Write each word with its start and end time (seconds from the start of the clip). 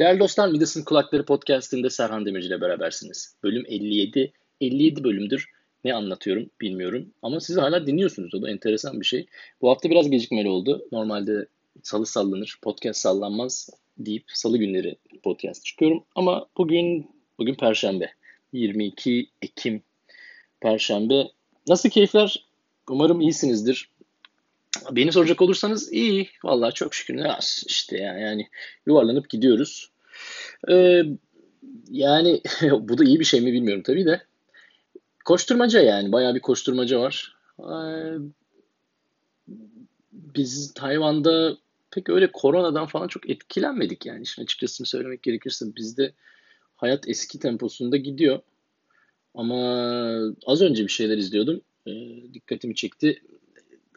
Değerli 0.00 0.20
dostlar, 0.20 0.48
Midas'ın 0.48 0.84
Kulakları 0.84 1.24
Podcast'inde 1.24 1.90
Serhan 1.90 2.26
Demirci 2.26 2.48
ile 2.48 2.60
berabersiniz. 2.60 3.34
Bölüm 3.42 3.64
57. 3.68 4.32
57 4.60 5.04
bölümdür. 5.04 5.48
Ne 5.84 5.94
anlatıyorum 5.94 6.50
bilmiyorum. 6.60 7.10
Ama 7.22 7.40
siz 7.40 7.56
hala 7.56 7.86
dinliyorsunuz. 7.86 8.34
O 8.34 8.42
da 8.42 8.50
enteresan 8.50 9.00
bir 9.00 9.06
şey. 9.06 9.26
Bu 9.60 9.70
hafta 9.70 9.90
biraz 9.90 10.10
gecikmeli 10.10 10.48
oldu. 10.48 10.88
Normalde 10.92 11.46
salı 11.82 12.06
sallanır, 12.06 12.58
podcast 12.62 13.00
sallanmaz 13.00 13.70
deyip 13.98 14.24
salı 14.26 14.58
günleri 14.58 14.96
podcast 15.22 15.64
çıkıyorum. 15.64 16.04
Ama 16.14 16.46
bugün 16.56 17.10
bugün 17.38 17.54
Perşembe. 17.54 18.10
22 18.52 19.26
Ekim 19.42 19.82
Perşembe. 20.60 21.30
Nasıl 21.68 21.88
keyifler? 21.88 22.44
Umarım 22.88 23.20
iyisinizdir. 23.20 23.90
Beni 24.90 25.12
soracak 25.12 25.42
olursanız 25.42 25.92
iyi. 25.92 26.28
Vallahi 26.44 26.74
çok 26.74 26.94
şükür. 26.94 27.16
Ne 27.16 27.36
işte 27.66 27.98
ya 27.98 28.18
yani 28.18 28.48
yuvarlanıp 28.86 29.30
gidiyoruz. 29.30 29.89
Ee, 30.68 31.02
yani 31.90 32.40
bu 32.62 32.98
da 32.98 33.04
iyi 33.04 33.20
bir 33.20 33.24
şey 33.24 33.40
mi 33.40 33.52
bilmiyorum 33.52 33.82
tabii 33.82 34.06
de. 34.06 34.22
Koşturmaca 35.24 35.80
yani. 35.80 36.12
Bayağı 36.12 36.34
bir 36.34 36.40
koşturmaca 36.40 37.00
var. 37.00 37.36
Ee, 37.60 38.18
biz 40.12 40.74
Tayvan'da 40.74 41.56
pek 41.90 42.08
öyle 42.08 42.32
koronadan 42.32 42.86
falan 42.86 43.08
çok 43.08 43.30
etkilenmedik 43.30 44.06
yani. 44.06 44.22
İşin 44.22 44.42
açıkçası 44.42 44.84
söylemek 44.84 45.22
gerekirse 45.22 45.76
bizde 45.76 46.12
hayat 46.76 47.08
eski 47.08 47.38
temposunda 47.38 47.96
gidiyor. 47.96 48.40
Ama 49.34 49.56
az 50.46 50.62
önce 50.62 50.82
bir 50.82 50.92
şeyler 50.92 51.18
izliyordum. 51.18 51.60
E, 51.86 51.92
dikkatimi 52.34 52.74
çekti. 52.74 53.22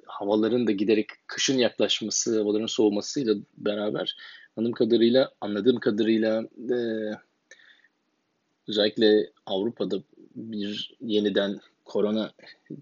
Havaların 0.06 0.68
da 0.68 0.72
giderek 0.72 1.10
kışın 1.28 1.58
yaklaşması, 1.58 2.40
havaların 2.40 2.66
soğumasıyla 2.66 3.36
beraber 3.58 4.16
anladığım 4.58 4.74
kadarıyla, 4.74 5.32
anladığım 5.42 5.80
kadarıyla 5.80 6.44
e, 6.70 6.78
özellikle 8.68 9.32
Avrupa'da 9.46 10.04
bir 10.36 10.96
yeniden 11.02 11.60
korona 11.86 12.32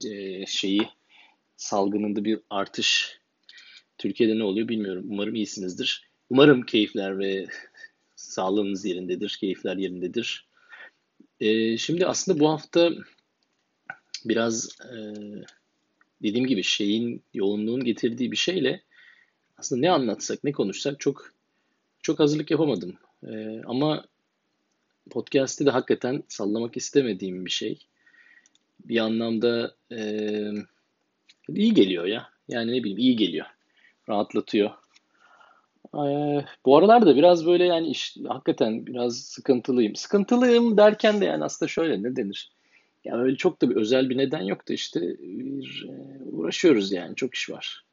e, 0.06 0.45
şeyi 0.45 0.90
salgınında 1.58 2.26
bir 2.26 2.40
artış 2.50 3.20
Türkiye'de 3.98 4.40
ne 4.40 4.44
oluyor 4.44 4.68
bilmiyorum. 4.68 5.06
Umarım 5.10 5.36
iyisinizdir. 5.36 6.10
Umarım 6.30 6.62
keyifler 6.62 7.20
ve 7.20 7.45
sağlığınız 8.16 8.86
yerindedir, 8.86 9.38
keyifler 9.40 9.78
yerindedir. 9.78 10.48
Ee, 11.40 11.78
şimdi 11.78 12.06
aslında 12.06 12.40
bu 12.40 12.50
hafta 12.50 12.92
biraz 14.26 14.70
e, 14.82 14.95
dediğim 16.23 16.48
gibi 16.48 16.64
şeyin 16.64 17.23
yoğunluğun 17.34 17.84
getirdiği 17.84 18.32
bir 18.32 18.38
şeyle 18.38 18.84
aslında 19.58 19.82
ne 19.82 19.92
anlatsak, 19.92 20.44
ne 20.44 20.52
konuşsak 20.52 21.00
çok 21.00 21.34
çok 22.02 22.20
hazırlık 22.20 22.52
yapamadım. 22.52 22.98
Ee, 23.28 23.62
ama 23.66 24.06
podcast'te 25.10 25.66
de 25.66 25.70
hakikaten 25.70 26.24
sallamak 26.28 26.78
istemediğim 26.78 27.46
bir 27.46 27.52
şey. 27.52 27.80
Bir 28.86 29.00
anlamda 29.00 29.76
e, 29.92 30.00
iyi 31.50 31.74
geliyor 31.74 32.06
ya. 32.06 32.30
Yani 32.48 32.72
ne 32.72 32.84
bileyim 32.84 32.98
iyi 32.98 33.16
geliyor. 33.16 33.46
Rahatlatıyor. 34.10 34.72
Ee, 35.96 36.46
bu 36.66 36.78
aralarda 36.78 37.16
biraz 37.16 37.46
böyle 37.46 37.66
yani 37.66 37.88
iş, 37.88 38.18
hakikaten 38.28 38.86
biraz 38.86 39.18
sıkıntılıyım. 39.18 39.96
Sıkıntılıyım 39.96 40.78
derken 40.78 41.22
de 41.22 41.26
yani 41.26 41.44
aslında 41.44 41.70
şöyle 41.70 42.04
ne 42.04 42.16
denir? 42.16 42.52
Yani 43.04 43.22
öyle 43.22 43.36
çok 43.36 43.62
da 43.62 43.70
bir 43.70 43.76
özel 43.76 44.10
bir 44.10 44.18
neden 44.18 44.42
yok 44.42 44.70
da 44.70 44.74
işte 44.74 45.02
bir, 45.20 45.90
e, 45.90 46.24
uğraşıyoruz 46.24 46.92
yani 46.92 47.16
çok 47.16 47.36
iş 47.36 47.50
var. 47.50 47.86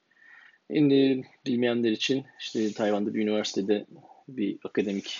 Şimdi 0.72 1.24
bilmeyenler 1.46 1.90
için 1.90 2.24
işte 2.40 2.72
Tayvan'da 2.72 3.14
bir 3.14 3.22
üniversitede 3.22 3.86
bir 4.28 4.58
akademik 4.64 5.18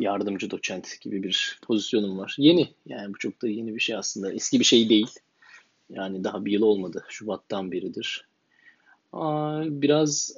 yardımcı 0.00 0.50
doçent 0.50 1.00
gibi 1.00 1.22
bir 1.22 1.58
pozisyonum 1.62 2.18
var. 2.18 2.34
Yeni 2.38 2.68
yani 2.86 3.14
bu 3.14 3.18
çok 3.18 3.42
da 3.42 3.48
yeni 3.48 3.74
bir 3.74 3.80
şey 3.80 3.96
aslında. 3.96 4.32
Eski 4.32 4.60
bir 4.60 4.64
şey 4.64 4.88
değil. 4.88 5.10
Yani 5.90 6.24
daha 6.24 6.44
bir 6.44 6.52
yıl 6.52 6.62
olmadı. 6.62 7.04
Şubat'tan 7.08 7.72
beridir. 7.72 8.26
Biraz 9.82 10.36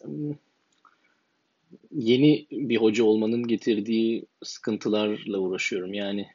yeni 1.92 2.46
bir 2.50 2.76
hoca 2.76 3.04
olmanın 3.04 3.46
getirdiği 3.46 4.26
sıkıntılarla 4.42 5.38
uğraşıyorum. 5.38 5.94
Yani 5.94 6.26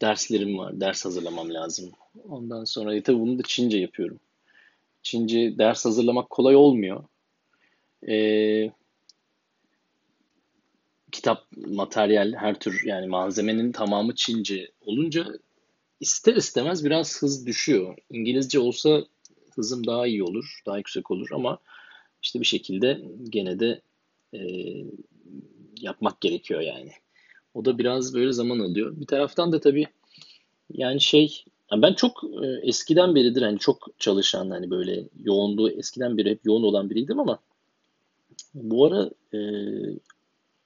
derslerim 0.00 0.58
var, 0.58 0.80
ders 0.80 1.04
hazırlamam 1.04 1.54
lazım. 1.54 1.90
Ondan 2.28 2.64
sonra 2.64 2.94
e, 2.94 3.02
tabii 3.02 3.20
bunu 3.20 3.38
da 3.38 3.42
Çince 3.42 3.78
yapıyorum. 3.78 4.20
Çince 5.06 5.58
ders 5.58 5.84
hazırlamak 5.84 6.30
kolay 6.30 6.56
olmuyor. 6.56 7.04
Ee, 8.08 8.70
kitap, 11.12 11.46
materyal, 11.56 12.32
her 12.32 12.58
tür 12.58 12.82
yani 12.84 13.06
malzemenin 13.06 13.72
tamamı 13.72 14.14
Çince 14.14 14.70
olunca 14.80 15.26
ister 16.00 16.36
istemez 16.36 16.84
biraz 16.84 17.22
hız 17.22 17.46
düşüyor. 17.46 17.96
İngilizce 18.10 18.58
olsa 18.58 19.04
hızım 19.54 19.86
daha 19.86 20.06
iyi 20.06 20.22
olur, 20.22 20.60
daha 20.66 20.78
yüksek 20.78 21.10
olur 21.10 21.28
ama 21.32 21.58
işte 22.22 22.40
bir 22.40 22.46
şekilde 22.46 23.00
gene 23.30 23.60
de 23.60 23.80
e, 24.34 24.40
yapmak 25.80 26.20
gerekiyor 26.20 26.60
yani. 26.60 26.92
O 27.54 27.64
da 27.64 27.78
biraz 27.78 28.14
böyle 28.14 28.32
zaman 28.32 28.58
alıyor. 28.58 29.00
Bir 29.00 29.06
taraftan 29.06 29.52
da 29.52 29.60
tabii 29.60 29.86
yani 30.72 31.00
şey 31.00 31.44
ben 31.72 31.92
çok 31.92 32.24
e, 32.42 32.46
eskiden 32.68 33.14
beridir 33.14 33.42
hani 33.42 33.58
çok 33.58 33.88
çalışan 33.98 34.50
hani 34.50 34.70
böyle 34.70 35.04
yoğunluğu 35.24 35.70
eskiden 35.70 36.18
beri 36.18 36.30
hep 36.30 36.40
yoğun 36.46 36.62
olan 36.62 36.90
biriydim 36.90 37.20
ama 37.20 37.38
bu 38.54 38.86
ara 38.86 39.10
e, 39.32 39.38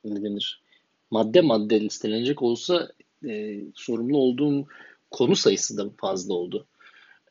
ne 0.05 0.22
denir 0.22 0.62
madde 1.10 1.41
madde 1.41 1.81
listelenecek 1.81 2.43
olsa 2.43 2.93
e, 3.28 3.60
sorumlu 3.75 4.19
olduğum 4.19 4.66
konu 5.10 5.37
sayısı 5.37 5.77
da 5.77 5.91
fazla 5.97 6.34
oldu. 6.34 6.66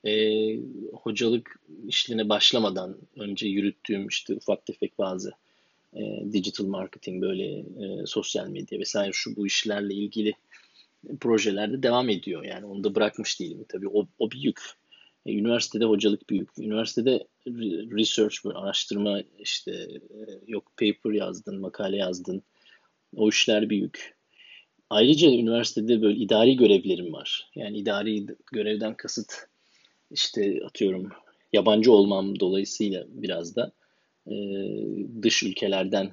E, 0.05 0.13
hocalık 0.93 1.59
işlerine 1.87 2.29
başlamadan 2.29 2.97
önce 3.15 3.47
yürüttüğüm 3.47 4.07
işte 4.07 4.33
ufak 4.33 4.65
tefek 4.65 4.99
bazı 4.99 5.31
e, 5.93 5.99
digital 6.33 6.65
marketing 6.65 7.21
böyle 7.21 7.59
e, 7.59 8.05
sosyal 8.05 8.47
medya 8.47 8.79
vesaire 8.79 9.11
şu 9.13 9.35
bu 9.35 9.47
işlerle 9.47 9.93
ilgili 9.93 10.33
projelerde 11.19 11.83
devam 11.83 12.09
ediyor. 12.09 12.43
Yani 12.43 12.65
onu 12.65 12.83
da 12.83 12.95
bırakmış 12.95 13.39
değilim. 13.39 13.65
Tabii 13.69 13.87
o, 13.87 14.07
o 14.19 14.31
bir 14.31 14.39
yük. 14.39 14.61
E, 15.25 15.33
üniversitede 15.33 15.85
hocalık 15.85 16.29
büyük. 16.29 16.49
Üniversitede 16.59 17.27
research, 17.97 18.35
araştırma 18.55 19.21
işte 19.39 19.71
e, 19.71 20.17
yok 20.47 20.71
paper 20.77 21.11
yazdın, 21.11 21.59
makale 21.59 21.97
yazdın. 21.97 22.43
O 23.15 23.29
işler 23.29 23.69
büyük. 23.69 24.15
Ayrıca 24.89 25.29
üniversitede 25.29 26.01
böyle 26.01 26.19
idari 26.19 26.55
görevlerim 26.55 27.13
var. 27.13 27.49
Yani 27.55 27.77
idari 27.77 28.25
görevden 28.51 28.93
kasıt 28.93 29.33
işte 30.11 30.59
atıyorum 30.65 31.09
yabancı 31.53 31.91
olmam 31.91 32.39
dolayısıyla 32.39 33.05
biraz 33.09 33.55
da 33.55 33.71
e, 34.27 34.35
dış 35.21 35.43
ülkelerden 35.43 36.11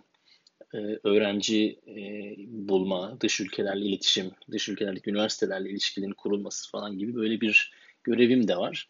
öğrenci 1.04 1.80
e, 1.86 2.34
bulma, 2.38 3.20
dış 3.20 3.40
ülkelerle 3.40 3.84
iletişim, 3.84 4.30
dış 4.50 4.68
ülkelerdeki 4.68 5.10
üniversitelerle 5.10 5.70
ilişkilerin 5.70 6.12
kurulması 6.12 6.70
falan 6.70 6.98
gibi 6.98 7.14
böyle 7.14 7.40
bir 7.40 7.72
görevim 8.04 8.48
de 8.48 8.56
var. 8.56 8.88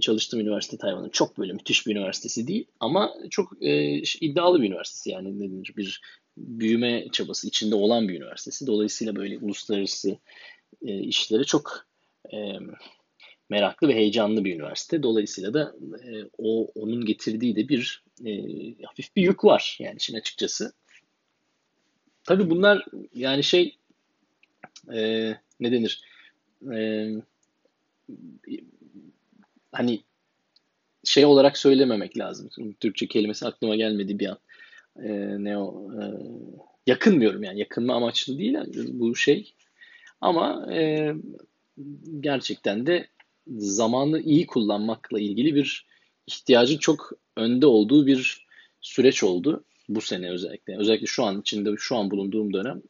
Çalıştığım 0.00 0.40
üniversite 0.40 0.76
Tayvan'ın 0.76 1.08
çok 1.08 1.38
böyle 1.38 1.52
müthiş 1.52 1.86
bir 1.86 1.96
üniversitesi 1.96 2.48
değil 2.48 2.66
ama 2.80 3.14
çok 3.30 3.62
e, 3.62 3.98
iddialı 4.20 4.62
bir 4.62 4.68
üniversitesi 4.68 5.10
yani 5.10 5.40
denir 5.40 5.72
bir 5.76 6.00
büyüme 6.36 7.08
çabası 7.12 7.48
içinde 7.48 7.74
olan 7.74 8.08
bir 8.08 8.14
üniversitesi. 8.14 8.66
Dolayısıyla 8.66 9.16
böyle 9.16 9.38
uluslararası 9.38 10.18
e, 10.86 10.98
işlere 11.00 11.44
çok 11.44 11.86
e, 12.32 12.36
meraklı 13.48 13.88
ve 13.88 13.94
heyecanlı 13.94 14.44
bir 14.44 14.54
üniversite. 14.54 15.02
Dolayısıyla 15.02 15.54
da 15.54 15.74
e, 16.04 16.28
o 16.38 16.72
onun 16.74 17.04
getirdiği 17.04 17.56
de 17.56 17.68
bir 17.68 18.04
e, 18.24 18.32
hafif 18.84 19.16
bir 19.16 19.22
yük 19.22 19.44
var 19.44 19.76
yani 19.80 19.96
için 19.96 20.16
açıkçası. 20.16 20.72
Tabii 22.24 22.50
bunlar 22.50 22.84
yani 23.14 23.44
şey 23.44 23.76
e, 24.94 25.30
ne 25.60 25.72
denir? 25.72 26.02
E, 26.72 27.08
hani 29.72 30.00
şey 31.04 31.24
olarak 31.24 31.58
söylememek 31.58 32.18
lazım. 32.18 32.74
Türkçe 32.80 33.06
kelimesi 33.06 33.46
aklıma 33.46 33.76
gelmedi 33.76 34.18
bir 34.18 34.26
an. 34.26 34.38
E, 34.96 35.08
ne 35.44 35.58
o? 35.58 35.90
E, 35.92 36.04
yakınmıyorum 36.86 37.42
yani 37.42 37.60
yakınma 37.60 37.94
amaçlı 37.94 38.38
değil 38.38 38.56
bu 38.92 39.16
şey. 39.16 39.54
Ama 40.20 40.72
e, 40.72 41.12
gerçekten 42.20 42.86
de 42.86 43.06
zamanı 43.56 44.20
iyi 44.20 44.46
kullanmakla 44.46 45.20
ilgili 45.20 45.54
bir 45.54 45.86
ihtiyacın 46.26 46.78
çok 46.78 47.12
önde 47.36 47.66
olduğu 47.66 48.06
bir 48.06 48.46
süreç 48.80 49.24
oldu 49.24 49.64
bu 49.88 50.00
sene 50.00 50.30
özellikle. 50.30 50.78
Özellikle 50.78 51.06
şu 51.06 51.24
an 51.24 51.40
içinde 51.40 51.70
şu 51.78 51.96
an 51.96 52.10
bulunduğum 52.10 52.52
dönem 52.52 52.82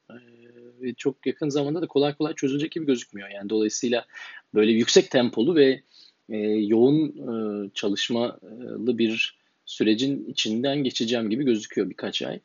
ve 0.83 0.95
çok 0.95 1.27
yakın 1.27 1.49
zamanda 1.49 1.83
da 1.83 1.87
kolay 1.87 2.15
kolay 2.15 2.35
çözülecek 2.35 2.73
gibi 2.73 2.87
gözükmüyor. 2.87 3.29
Yani 3.29 3.51
dolayısıyla 3.51 4.07
böyle 4.55 4.73
yüksek 4.73 5.11
tempolu 5.11 5.57
ve 5.57 5.83
e, 6.29 6.37
yoğun 6.47 7.09
e, 7.09 7.71
çalışmalı 7.75 8.99
bir 8.99 9.39
sürecin 9.65 10.25
içinden 10.25 10.85
geçeceğim 10.85 11.31
gibi 11.31 11.45
gözüküyor 11.45 11.91
birkaç 11.91 12.23
ay. 12.23 12.41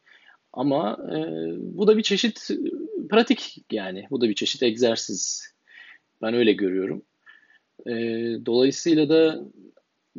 Ama 0.53 0.97
e, 1.11 1.17
bu 1.59 1.87
da 1.87 1.97
bir 1.97 2.03
çeşit 2.03 2.49
pratik 3.09 3.57
yani. 3.71 4.07
Bu 4.11 4.21
da 4.21 4.29
bir 4.29 4.35
çeşit 4.35 4.63
egzersiz. 4.63 5.51
Ben 6.21 6.33
öyle 6.33 6.53
görüyorum. 6.53 7.01
E, 7.87 7.93
dolayısıyla 8.45 9.09
da 9.09 9.43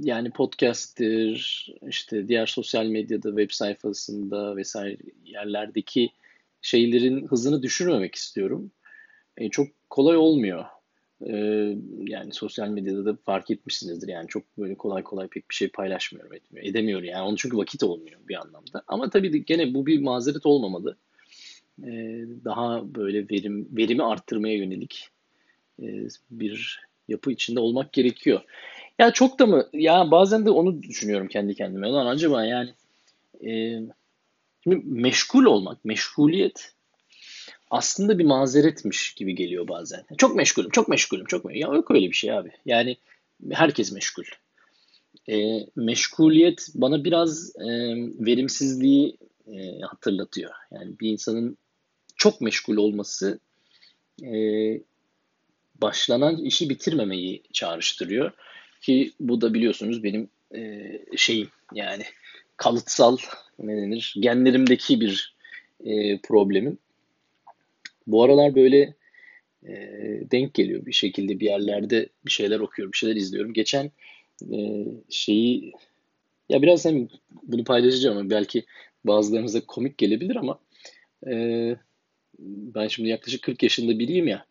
yani 0.03 0.31
podcast'tir, 0.31 1.67
işte 1.89 2.29
diğer 2.29 2.47
sosyal 2.47 2.87
medyada, 2.87 3.29
web 3.29 3.51
sayfasında 3.51 4.57
vesaire 4.57 4.97
yerlerdeki 5.25 6.11
şeylerin 6.63 7.27
hızını 7.27 7.63
düşürmemek 7.63 8.15
istiyorum. 8.15 8.71
E, 9.37 9.49
çok 9.51 9.69
kolay 9.91 10.17
olmuyor. 10.17 10.65
E, 11.27 11.35
yani 11.99 12.33
sosyal 12.33 12.69
medyada 12.69 13.05
da 13.05 13.17
fark 13.25 13.51
etmişsinizdir. 13.51 14.09
Yani 14.09 14.29
çok 14.29 14.59
böyle 14.59 14.75
kolay 14.75 15.03
kolay 15.03 15.29
pek 15.29 15.51
bir 15.51 15.55
şey 15.55 15.69
paylaşmıyorum, 15.69 16.35
etmiyor, 16.35 16.67
edemiyor 16.67 17.03
yani. 17.03 17.23
Onun 17.23 17.37
çünkü 17.37 17.57
vakit 17.57 17.83
olmuyor 17.83 18.21
bir 18.29 18.41
anlamda. 18.41 18.83
Ama 18.87 19.11
tabii 19.11 19.45
gene 19.45 19.75
bu 19.75 19.87
bir 19.87 20.01
mazeret 20.01 20.47
olmamalı. 20.47 20.97
E, 21.83 21.91
daha 22.45 22.95
böyle 22.95 23.29
verim 23.31 23.69
verimi 23.73 24.05
arttırmaya 24.05 24.57
yönelik 24.57 25.09
e, 25.83 26.09
bir 26.31 26.81
yapı 27.09 27.33
içinde 27.33 27.61
olmak 27.61 27.93
gerekiyor. 27.93 28.41
Ya 28.99 29.13
çok 29.13 29.39
da 29.39 29.47
mı? 29.47 29.69
Ya 29.73 30.11
bazen 30.11 30.47
de 30.47 30.51
onu 30.51 30.83
düşünüyorum 30.83 31.29
kendi 31.29 31.55
kendime. 31.55 31.89
Lan 31.89 32.07
acaba 32.07 32.45
yani 32.45 32.75
e, 33.47 33.81
şimdi 34.65 34.83
meşgul 34.85 35.45
olmak, 35.45 35.85
meşguliyet 35.85 36.73
aslında 37.71 38.19
bir 38.19 38.25
mazeretmiş 38.25 39.15
gibi 39.15 39.35
geliyor 39.35 39.69
bazen. 39.69 40.05
Çok 40.19 40.37
meşgulüm, 40.37 40.71
çok 40.71 40.89
meşgulüm, 40.89 41.27
çok 41.27 41.45
meşgulüm. 41.45 41.71
Ya 41.71 41.77
yok 41.77 41.91
öyle 41.91 42.09
bir 42.09 42.13
şey 42.15 42.33
abi. 42.33 42.51
Yani 42.67 42.97
herkes 43.53 43.93
meşgul. 43.93 44.25
E, 45.29 45.67
meşguliyet 45.77 46.69
bana 46.75 47.05
biraz 47.05 47.57
e, 47.57 47.67
verimsizliği 48.27 49.17
e, 49.47 49.81
hatırlatıyor. 49.81 50.51
Yani 50.71 51.01
bir 51.01 51.11
insanın 51.11 51.59
çok 52.17 52.41
meşgul 52.41 52.77
olması 52.77 53.39
e, 54.23 54.35
başlanan 55.75 56.37
işi 56.37 56.71
bitirmemeyi 56.71 57.43
çağrıştırıyor. 57.53 58.33
Ki 58.81 59.13
bu 59.21 59.41
da 59.41 59.55
biliyorsunuz 59.55 60.03
benim 60.03 60.29
e, 60.55 60.93
şeyim 61.17 61.49
yani 61.75 62.03
kalıtsal 62.57 63.17
ne 63.59 63.77
denir 63.77 64.15
genlerimdeki 64.21 65.01
bir 65.01 65.37
e, 65.85 66.19
problemim. 66.19 66.79
Bu 68.07 68.25
aralar 68.25 68.55
böyle 68.55 68.95
e, 69.67 69.73
denk 70.31 70.55
geliyor 70.55 70.87
bir 70.87 70.93
şekilde 70.93 71.41
bir 71.41 71.47
yerlerde 71.47 72.09
bir 72.27 72.31
şeyler 72.31 72.61
okuyorum, 72.61 72.93
bir 72.93 72.99
şeyler 72.99 73.17
izliyorum. 73.17 73.53
Geçen 73.53 73.91
e, 74.53 74.85
şeyi 75.09 75.73
ya 76.49 76.63
biraz 76.63 76.85
hem 76.85 77.09
bunu 77.43 77.65
paylaşacağım 77.65 78.19
ama 78.19 78.31
belki 78.31 78.65
bazılarınıza 79.05 79.61
komik 79.61 79.99
gelebilir 79.99 80.37
ama 80.37 80.59
e, 81.27 81.77
ben 82.39 82.89
şimdi 82.89 83.09
yaklaşık 83.09 83.43
40 83.43 83.63
yaşında 83.63 83.99
biriyim 83.99 84.29
ya. 84.29 84.47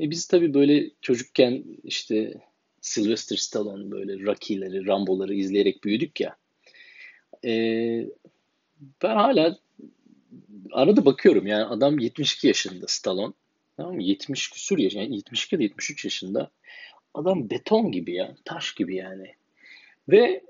E 0.00 0.10
biz 0.10 0.26
tabii 0.26 0.54
böyle 0.54 0.90
çocukken 1.00 1.64
işte 1.84 2.34
Sylvester 2.82 3.36
Stallone 3.36 3.90
böyle 3.90 4.20
Rocky'leri, 4.20 4.86
Rambo'ları 4.86 5.34
izleyerek 5.34 5.84
büyüdük 5.84 6.20
ya. 6.20 6.36
E, 7.44 7.50
ben 9.02 9.16
hala 9.16 9.58
arada 10.72 11.04
bakıyorum 11.04 11.46
yani 11.46 11.64
adam 11.64 11.98
72 11.98 12.46
yaşında 12.46 12.86
Stallone. 12.88 13.32
Tamam 13.76 13.94
mı? 13.94 14.02
70 14.02 14.50
küsur 14.50 14.78
yaş, 14.78 14.94
yani 14.94 15.16
72 15.16 15.58
de 15.58 15.62
73 15.62 16.04
yaşında. 16.04 16.50
Adam 17.14 17.50
beton 17.50 17.92
gibi 17.92 18.14
ya, 18.14 18.36
taş 18.44 18.74
gibi 18.74 18.96
yani. 18.96 19.34
Ve 20.08 20.42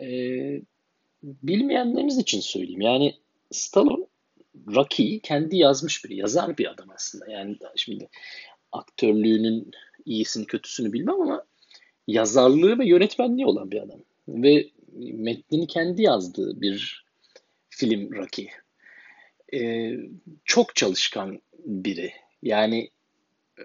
e, 0.00 0.08
bilmeyenleriniz 1.22 2.18
için 2.18 2.40
söyleyeyim. 2.40 2.80
Yani 2.80 3.14
Stallone 3.50 4.06
Rocky'yi 4.74 5.20
kendi 5.20 5.56
yazmış 5.56 6.04
biri. 6.04 6.16
Yazar 6.16 6.58
bir 6.58 6.70
adam 6.70 6.90
aslında. 6.94 7.30
Yani 7.30 7.56
şimdi 7.76 8.08
aktörlüğünün 8.72 9.70
iyisini 10.04 10.46
kötüsünü 10.46 10.92
bilmem 10.92 11.20
ama 11.20 11.44
yazarlığı 12.06 12.78
ve 12.78 12.86
yönetmenliği 12.86 13.46
olan 13.46 13.70
bir 13.70 13.82
adam. 13.82 14.00
Ve 14.28 14.66
metnini 14.98 15.66
kendi 15.66 16.02
yazdığı 16.02 16.60
bir 16.60 17.04
film 17.68 18.12
Rocky. 18.12 18.48
Ee, 19.54 19.96
çok 20.44 20.76
çalışkan 20.76 21.40
biri. 21.64 22.12
Yani 22.42 22.90
e, 23.58 23.62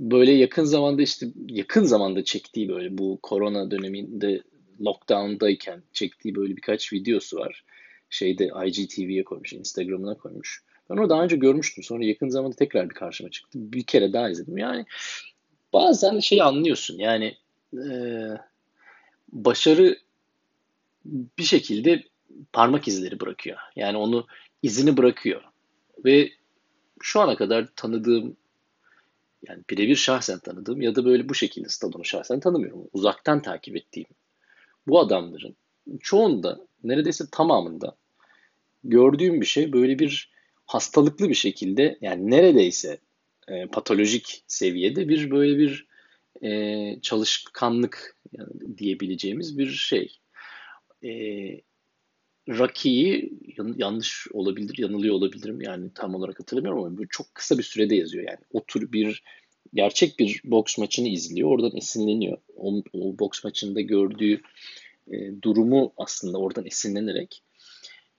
böyle 0.00 0.32
yakın 0.32 0.64
zamanda 0.64 1.02
işte 1.02 1.26
yakın 1.48 1.84
zamanda 1.84 2.24
çektiği 2.24 2.68
böyle 2.68 2.98
bu 2.98 3.18
korona 3.22 3.70
döneminde 3.70 4.42
lockdown'dayken 4.80 5.82
çektiği 5.92 6.34
böyle 6.34 6.56
birkaç 6.56 6.92
videosu 6.92 7.36
var. 7.36 7.64
Şeyde 8.10 8.50
IGTV'ye 8.66 9.24
koymuş, 9.24 9.52
Instagram'ına 9.52 10.14
koymuş. 10.14 10.62
Ben 10.90 10.96
onu 10.96 11.08
daha 11.08 11.24
önce 11.24 11.36
görmüştüm. 11.36 11.84
Sonra 11.84 12.04
yakın 12.04 12.28
zamanda 12.28 12.56
tekrar 12.56 12.90
bir 12.90 12.94
karşıma 12.94 13.30
çıktı. 13.30 13.58
Bir 13.72 13.82
kere 13.82 14.12
daha 14.12 14.30
izledim. 14.30 14.58
Yani 14.58 14.84
bazen 15.72 16.20
şey 16.20 16.42
anlıyorsun. 16.42 16.98
Yani 16.98 17.36
e, 17.74 17.90
başarı 19.32 19.98
bir 21.04 21.44
şekilde 21.44 22.04
parmak 22.52 22.88
izleri 22.88 23.20
bırakıyor. 23.20 23.58
Yani 23.76 23.96
onu 23.96 24.26
izini 24.62 24.96
bırakıyor. 24.96 25.42
Ve 26.04 26.30
şu 27.02 27.20
ana 27.20 27.36
kadar 27.36 27.68
tanıdığım 27.76 28.36
yani 29.48 29.62
birebir 29.70 29.96
şahsen 29.96 30.38
tanıdığım 30.38 30.82
ya 30.82 30.94
da 30.94 31.04
böyle 31.04 31.28
bu 31.28 31.34
şekilde 31.34 31.68
Stallone'u 31.68 32.04
şahsen 32.04 32.40
tanımıyorum. 32.40 32.88
Uzaktan 32.92 33.42
takip 33.42 33.76
ettiğim 33.76 34.08
bu 34.86 35.00
adamların 35.00 35.56
çoğunda 36.00 36.60
neredeyse 36.84 37.24
tamamında 37.32 37.96
gördüğüm 38.84 39.40
bir 39.40 39.46
şey 39.46 39.72
böyle 39.72 39.98
bir 39.98 40.30
hastalıklı 40.66 41.28
bir 41.28 41.34
şekilde 41.34 41.98
yani 42.00 42.30
neredeyse 42.30 42.98
e, 43.48 43.66
patolojik 43.66 44.44
seviyede 44.46 45.08
bir 45.08 45.30
böyle 45.30 45.58
bir 45.58 45.86
e, 46.42 47.00
çalışkanlık 47.02 48.16
yani 48.32 48.78
diyebileceğimiz 48.78 49.58
bir 49.58 49.70
şey. 49.70 50.18
E, 51.04 51.10
Rocky'yi 52.48 53.38
yanlış 53.76 54.26
olabilir, 54.32 54.78
yanılıyor 54.78 55.14
olabilirim. 55.14 55.60
Yani 55.60 55.90
tam 55.94 56.14
olarak 56.14 56.40
hatırlamıyorum 56.40 56.84
ama 56.84 56.98
çok 57.10 57.34
kısa 57.34 57.58
bir 57.58 57.62
sürede 57.62 57.94
yazıyor. 57.94 58.24
Yani 58.28 58.38
otur 58.52 58.92
bir 58.92 59.22
gerçek 59.74 60.18
bir 60.18 60.40
boks 60.44 60.78
maçını 60.78 61.08
izliyor. 61.08 61.50
Oradan 61.50 61.76
esinleniyor. 61.76 62.38
O, 62.56 62.82
o 62.92 63.18
boks 63.18 63.44
maçında 63.44 63.80
gördüğü 63.80 64.40
e, 65.12 65.42
durumu 65.42 65.92
aslında 65.96 66.38
oradan 66.38 66.66
esinlenerek 66.66 67.42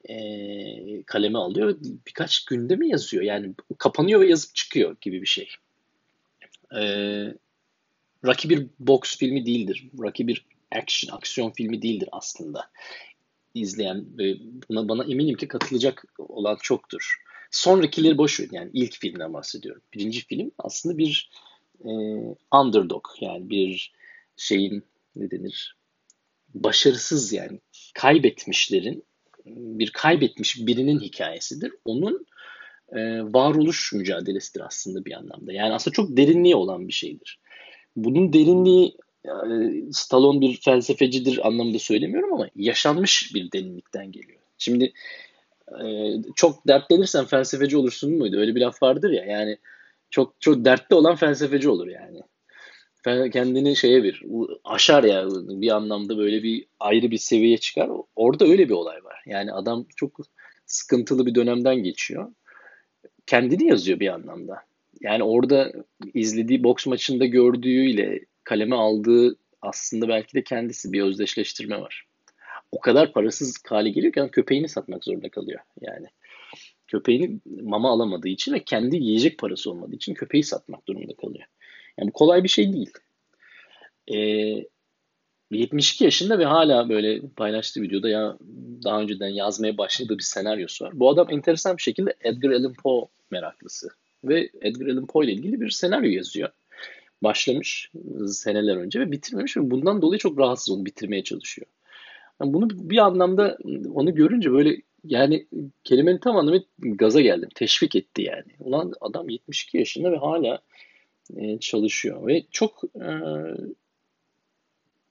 e, 0.05 1.03
kaleme 1.03 1.39
alıyor. 1.39 1.77
Birkaç 2.07 2.45
günde 2.45 2.75
mi 2.75 2.89
yazıyor? 2.89 3.23
Yani 3.23 3.53
kapanıyor 3.77 4.21
ve 4.21 4.27
yazıp 4.27 4.55
çıkıyor 4.55 4.95
gibi 5.01 5.21
bir 5.21 5.27
şey. 5.27 5.49
E, 6.75 6.81
Rocky 8.25 8.49
bir 8.49 8.67
boks 8.79 9.17
filmi 9.17 9.45
değildir. 9.45 9.89
Rocky 9.99 10.27
bir 10.27 10.45
action, 10.71 11.15
aksiyon 11.17 11.51
filmi 11.51 11.81
değildir 11.81 12.09
aslında. 12.11 12.69
İzleyen 13.53 14.05
ve 14.17 14.35
buna 14.69 14.89
bana 14.89 15.03
eminim 15.03 15.35
ki 15.35 15.47
katılacak 15.47 16.03
olan 16.17 16.57
çoktur. 16.61 17.15
Sonrakileri 17.51 18.17
boş 18.17 18.39
verin. 18.39 18.53
Yani 18.53 18.69
ilk 18.73 18.99
filmden 18.99 19.33
bahsediyorum. 19.33 19.81
Birinci 19.93 20.25
film 20.25 20.51
aslında 20.57 20.97
bir 20.97 21.29
e, 21.85 21.89
underdog 22.53 23.07
yani 23.21 23.49
bir 23.49 23.93
şeyin 24.37 24.83
ne 25.15 25.31
denir 25.31 25.79
başarısız 26.53 27.33
yani 27.33 27.59
kaybetmişlerin 27.93 29.03
bir 29.45 29.91
kaybetmiş 29.91 30.67
birinin 30.67 30.99
hikayesidir. 30.99 31.73
Onun 31.85 32.25
e, 32.91 32.99
varoluş 33.21 33.93
mücadelesidir 33.93 34.65
aslında 34.65 35.05
bir 35.05 35.13
anlamda. 35.13 35.53
Yani 35.53 35.73
aslında 35.73 35.93
çok 35.93 36.17
derinliği 36.17 36.55
olan 36.55 36.87
bir 36.87 36.93
şeydir. 36.93 37.39
Bunun 37.95 38.33
derinliği 38.33 38.97
yani 39.25 39.93
Stallone 39.93 40.41
bir 40.41 40.61
felsefecidir 40.61 41.47
anlamında 41.47 41.79
söylemiyorum 41.79 42.33
ama 42.33 42.49
yaşanmış 42.55 43.31
bir 43.35 43.51
derinlikten 43.51 44.11
geliyor. 44.11 44.39
Şimdi 44.57 44.93
e, 45.83 45.85
çok 46.35 46.67
dertlenirsen 46.67 47.25
felsefeci 47.25 47.77
olursun 47.77 48.13
muydu? 48.13 48.37
Öyle 48.37 48.55
bir 48.55 48.61
laf 48.61 48.83
vardır 48.83 49.09
ya 49.09 49.25
yani 49.25 49.57
çok 50.09 50.41
çok 50.41 50.65
dertli 50.65 50.95
olan 50.95 51.15
felsefeci 51.15 51.69
olur 51.69 51.87
yani 51.87 52.21
kendini 53.03 53.75
şeye 53.75 54.03
bir 54.03 54.23
aşar 54.63 55.03
ya 55.03 55.27
bir 55.31 55.75
anlamda 55.75 56.17
böyle 56.17 56.43
bir 56.43 56.65
ayrı 56.79 57.11
bir 57.11 57.17
seviyeye 57.17 57.57
çıkar. 57.57 57.89
Orada 58.15 58.45
öyle 58.45 58.69
bir 58.69 58.73
olay 58.73 59.03
var. 59.03 59.23
Yani 59.25 59.53
adam 59.53 59.85
çok 59.95 60.17
sıkıntılı 60.65 61.25
bir 61.25 61.35
dönemden 61.35 61.75
geçiyor. 61.75 62.31
Kendini 63.25 63.67
yazıyor 63.67 63.99
bir 63.99 64.07
anlamda. 64.07 64.55
Yani 65.01 65.23
orada 65.23 65.71
izlediği 66.13 66.63
boks 66.63 66.85
maçında 66.85 67.25
gördüğüyle 67.25 68.19
kaleme 68.43 68.75
aldığı 68.75 69.35
aslında 69.61 70.07
belki 70.07 70.33
de 70.33 70.43
kendisi 70.43 70.93
bir 70.93 71.01
özdeşleştirme 71.01 71.81
var. 71.81 72.05
O 72.71 72.79
kadar 72.79 73.13
parasız 73.13 73.63
hale 73.67 73.89
geliyor 73.89 74.13
ki 74.13 74.21
köpeğini 74.31 74.69
satmak 74.69 75.03
zorunda 75.03 75.29
kalıyor 75.29 75.59
yani. 75.81 76.07
Köpeğini 76.87 77.39
mama 77.61 77.89
alamadığı 77.89 78.27
için 78.27 78.53
ve 78.53 78.63
kendi 78.63 78.95
yiyecek 78.95 79.37
parası 79.37 79.71
olmadığı 79.71 79.95
için 79.95 80.13
köpeği 80.13 80.43
satmak 80.43 80.87
durumunda 80.87 81.13
kalıyor. 81.15 81.45
Yani 81.99 82.11
kolay 82.11 82.43
bir 82.43 82.49
şey 82.49 82.73
değil. 82.73 82.91
Ee, 84.07 84.65
72 85.51 86.03
yaşında 86.03 86.39
ve 86.39 86.45
hala 86.45 86.89
böyle 86.89 87.21
paylaştığı 87.35 87.81
videoda 87.81 88.09
ya 88.09 88.37
daha 88.83 89.01
önceden 89.01 89.27
yazmaya 89.27 89.77
başladığı 89.77 90.17
bir 90.17 90.23
senaryosu 90.23 90.85
var. 90.85 90.99
Bu 90.99 91.09
adam 91.09 91.27
enteresan 91.29 91.77
bir 91.77 91.81
şekilde 91.81 92.13
Edgar 92.21 92.49
Allan 92.49 92.73
Poe 92.73 93.07
meraklısı. 93.31 93.89
Ve 94.23 94.49
Edgar 94.61 94.87
Allan 94.87 95.05
Poe 95.05 95.25
ile 95.25 95.31
ilgili 95.31 95.61
bir 95.61 95.69
senaryo 95.69 96.09
yazıyor. 96.09 96.49
Başlamış 97.23 97.91
seneler 98.27 98.75
önce 98.75 98.99
ve 98.99 99.11
bitirmemiş 99.11 99.57
ve 99.57 99.71
bundan 99.71 100.01
dolayı 100.01 100.19
çok 100.19 100.39
rahatsız 100.39 100.69
onu 100.69 100.85
bitirmeye 100.85 101.23
çalışıyor. 101.23 101.67
Yani 102.41 102.53
bunu 102.53 102.69
bir 102.69 102.97
anlamda 102.97 103.57
onu 103.93 104.15
görünce 104.15 104.51
böyle 104.51 104.81
yani 105.03 105.47
kelimenin 105.83 106.17
tam 106.17 106.37
anlamı 106.37 106.63
gaza 106.77 107.21
geldim. 107.21 107.49
Teşvik 107.55 107.95
etti 107.95 108.21
yani. 108.21 108.51
Ulan 108.59 108.93
adam 109.01 109.29
72 109.29 109.77
yaşında 109.77 110.11
ve 110.11 110.17
hala 110.17 110.59
e, 111.35 111.59
çalışıyor. 111.59 112.27
Ve 112.27 112.43
çok 112.51 112.83
e, 112.95 113.09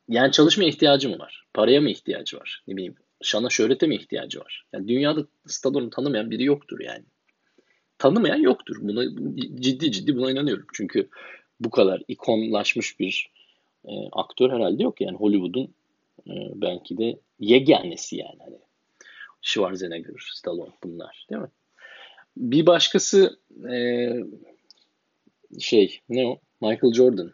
yani 0.08 0.32
çalışmaya 0.32 0.68
ihtiyacı 0.68 1.08
mı 1.08 1.18
var? 1.18 1.46
Paraya 1.54 1.80
mı 1.80 1.90
ihtiyacı 1.90 2.36
var? 2.36 2.62
Ne 2.68 2.76
bileyim 2.76 2.94
şana 3.22 3.50
şöhrete 3.50 3.86
mi 3.86 3.96
ihtiyacı 3.96 4.40
var? 4.40 4.64
Yani 4.72 4.88
dünyada 4.88 5.26
Stallone'u 5.46 5.90
tanımayan 5.90 6.30
biri 6.30 6.44
yoktur 6.44 6.80
yani. 6.80 7.04
Tanımayan 7.98 8.38
yoktur. 8.38 8.76
Buna 8.80 9.04
ciddi 9.60 9.92
ciddi 9.92 10.16
buna 10.16 10.30
inanıyorum. 10.30 10.66
Çünkü 10.72 11.08
bu 11.60 11.70
kadar 11.70 12.02
ikonlaşmış 12.08 13.00
bir 13.00 13.30
e, 13.84 13.92
aktör 14.12 14.50
herhalde 14.50 14.82
yok 14.82 15.00
yani 15.00 15.16
Hollywood'un 15.16 15.74
e, 16.26 16.34
belki 16.54 16.98
de 16.98 17.18
yeganesi 17.40 18.16
yani 18.16 18.38
hani 18.44 18.58
Schwarzenegger, 19.42 20.28
Stallone 20.34 20.72
bunlar 20.84 21.26
değil 21.30 21.42
mi? 21.42 21.50
Bir 22.36 22.66
başkası 22.66 23.38
e, 23.70 23.76
şey 25.58 26.00
ne 26.08 26.26
o? 26.26 26.38
Michael 26.60 26.92
Jordan. 26.92 27.32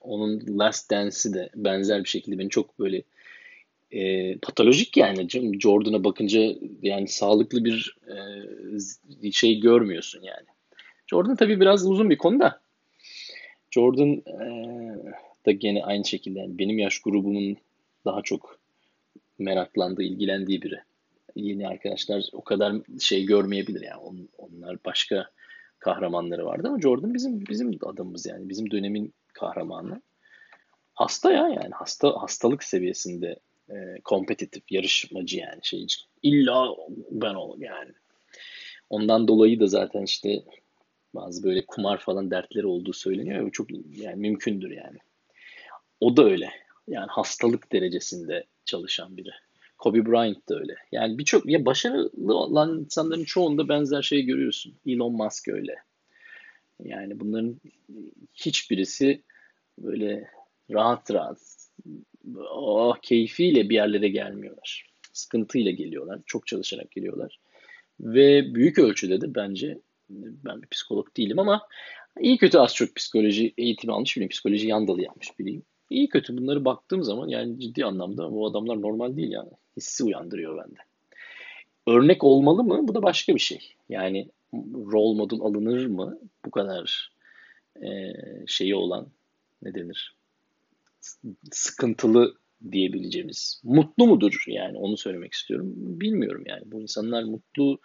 Onun 0.00 0.58
Last 0.58 0.90
Dance'i 0.90 1.34
de 1.34 1.50
benzer 1.54 2.04
bir 2.04 2.08
şekilde 2.08 2.38
beni 2.38 2.48
çok 2.48 2.78
böyle 2.78 3.02
e, 3.90 4.34
patolojik 4.38 4.96
yani 4.96 5.28
Jordan'a 5.60 6.04
bakınca 6.04 6.54
yani 6.82 7.08
sağlıklı 7.08 7.64
bir 7.64 7.96
e, 9.22 9.30
şey 9.32 9.60
görmüyorsun 9.60 10.22
yani. 10.22 10.46
Jordan 11.06 11.36
tabii 11.36 11.60
biraz 11.60 11.86
uzun 11.86 12.10
bir 12.10 12.18
konu 12.18 12.40
da. 12.40 12.60
Jordan 13.70 14.10
e, 14.12 14.46
da 15.46 15.52
gene 15.52 15.84
aynı 15.84 16.04
şekilde 16.04 16.38
yani 16.38 16.58
benim 16.58 16.78
yaş 16.78 16.98
grubumun 16.98 17.56
daha 18.04 18.22
çok 18.22 18.58
meraklandığı, 19.38 20.02
ilgilendiği 20.02 20.62
biri. 20.62 20.80
Yeni 21.36 21.68
arkadaşlar 21.68 22.24
o 22.32 22.44
kadar 22.44 22.74
şey 23.00 23.26
görmeyebilir 23.26 23.82
yani. 23.82 23.96
On, 23.96 24.28
onlar 24.38 24.76
başka 24.84 25.28
kahramanları 25.82 26.44
vardı 26.44 26.68
ama 26.68 26.80
Jordan 26.80 27.14
bizim 27.14 27.46
bizim 27.46 27.78
adamımız 27.82 28.26
yani. 28.26 28.48
Bizim 28.48 28.70
dönemin 28.70 29.14
kahramanı. 29.34 30.02
Hasta 30.94 31.32
ya 31.32 31.48
yani 31.48 31.70
hasta 31.72 32.22
hastalık 32.22 32.64
seviyesinde 32.64 33.36
e, 33.70 33.74
kompetitif 34.04 34.72
yarışmacı 34.72 35.38
yani 35.38 35.60
şeyci. 35.62 35.96
İlla 36.22 36.76
ben 37.10 37.34
ol 37.34 37.60
yani. 37.60 37.92
Ondan 38.90 39.28
dolayı 39.28 39.60
da 39.60 39.66
zaten 39.66 40.02
işte 40.02 40.42
bazı 41.14 41.42
böyle 41.42 41.66
kumar 41.66 41.98
falan 41.98 42.30
dertleri 42.30 42.66
olduğu 42.66 42.92
söyleniyor. 42.92 43.52
Çok 43.52 43.68
yani 43.90 44.16
mümkündür 44.16 44.70
yani. 44.70 44.98
O 46.00 46.16
da 46.16 46.24
öyle. 46.24 46.50
Yani 46.88 47.08
hastalık 47.10 47.72
derecesinde 47.72 48.44
çalışan 48.64 49.16
biri. 49.16 49.30
Kobe 49.82 50.06
Bryant 50.06 50.48
da 50.48 50.58
öyle. 50.58 50.74
Yani 50.92 51.18
birçok 51.18 51.46
ya 51.46 51.66
başarılı 51.66 52.34
olan 52.34 52.78
insanların 52.78 53.24
çoğunda 53.24 53.68
benzer 53.68 54.02
şeyi 54.02 54.26
görüyorsun. 54.26 54.74
Elon 54.86 55.12
Musk 55.12 55.48
öyle. 55.48 55.76
Yani 56.84 57.20
bunların 57.20 57.60
hiçbirisi 58.34 59.22
böyle 59.78 60.30
rahat 60.70 61.10
rahat 61.10 61.38
oh, 62.50 62.96
keyfiyle 63.02 63.68
bir 63.68 63.74
yerlere 63.74 64.08
gelmiyorlar. 64.08 64.86
Sıkıntıyla 65.12 65.70
geliyorlar. 65.70 66.20
Çok 66.26 66.46
çalışarak 66.46 66.90
geliyorlar. 66.90 67.40
Ve 68.00 68.54
büyük 68.54 68.78
ölçüde 68.78 69.20
de 69.20 69.34
bence 69.34 69.78
ben 70.10 70.62
bir 70.62 70.68
psikolog 70.68 71.16
değilim 71.16 71.38
ama 71.38 71.68
iyi 72.20 72.38
kötü 72.38 72.58
az 72.58 72.74
çok 72.74 72.96
psikoloji 72.96 73.54
eğitimi 73.58 73.92
almış 73.92 74.16
biriyim. 74.16 74.30
Psikoloji 74.30 74.68
yan 74.68 74.88
dalı 74.88 75.02
yapmış 75.02 75.38
biriyim. 75.38 75.62
İyi 75.90 76.08
kötü 76.08 76.36
bunları 76.38 76.64
baktığım 76.64 77.02
zaman 77.02 77.28
yani 77.28 77.60
ciddi 77.60 77.84
anlamda 77.84 78.32
bu 78.32 78.46
adamlar 78.46 78.82
normal 78.82 79.16
değil 79.16 79.30
yani. 79.30 79.50
Hissi 79.76 80.04
uyandırıyor 80.04 80.64
bende. 80.64 80.80
Örnek 81.86 82.24
olmalı 82.24 82.64
mı? 82.64 82.88
Bu 82.88 82.94
da 82.94 83.02
başka 83.02 83.34
bir 83.34 83.40
şey. 83.40 83.74
Yani 83.88 84.28
rol 84.92 85.14
model 85.14 85.40
alınır 85.40 85.86
mı? 85.86 86.18
Bu 86.44 86.50
kadar 86.50 87.12
e, 87.82 88.12
şeyi 88.46 88.74
olan 88.74 89.08
ne 89.62 89.74
denir? 89.74 90.16
Sıkıntılı 91.52 92.34
diyebileceğimiz. 92.72 93.60
Mutlu 93.64 94.06
mudur 94.06 94.44
yani 94.46 94.78
onu 94.78 94.96
söylemek 94.96 95.32
istiyorum. 95.32 95.72
Bilmiyorum 95.76 96.42
yani. 96.46 96.62
Bu 96.66 96.80
insanlar 96.80 97.22
mutlu 97.22 97.78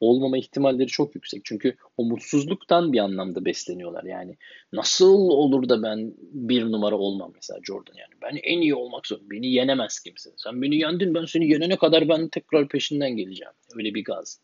olmama 0.00 0.38
ihtimalleri 0.38 0.86
çok 0.86 1.14
yüksek. 1.14 1.44
Çünkü 1.44 1.76
o 1.96 2.04
mutsuzluktan 2.04 2.92
bir 2.92 2.98
anlamda 2.98 3.44
besleniyorlar. 3.44 4.04
Yani 4.04 4.36
nasıl 4.72 5.14
olur 5.14 5.68
da 5.68 5.82
ben 5.82 6.14
bir 6.20 6.62
numara 6.72 6.96
olmam 6.96 7.32
mesela 7.34 7.60
Jordan 7.62 7.94
yani. 7.94 8.14
Ben 8.22 8.40
en 8.42 8.60
iyi 8.60 8.74
olmak 8.74 9.06
zorundayım. 9.06 9.30
Beni 9.30 9.52
yenemez 9.52 10.00
kimse. 10.00 10.30
Sen 10.36 10.62
beni 10.62 10.76
yendin 10.76 11.14
ben 11.14 11.24
seni 11.24 11.48
yenene 11.48 11.76
kadar 11.76 12.08
ben 12.08 12.28
tekrar 12.28 12.68
peşinden 12.68 13.16
geleceğim. 13.16 13.52
Öyle 13.76 13.94
bir 13.94 14.04
gaz. 14.04 14.40